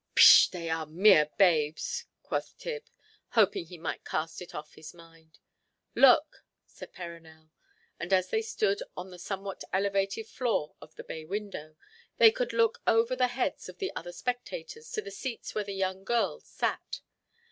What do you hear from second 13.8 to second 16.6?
other spectators to the seats where the young girls